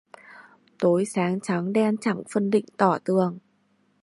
Tối 0.79 1.05
sáng 1.05 1.39
trắng 1.39 1.73
đen 1.73 1.97
chẳng 2.01 2.21
phân 2.33 2.49
định 2.49 2.65
tỏ 2.77 2.97
tường 3.05 3.37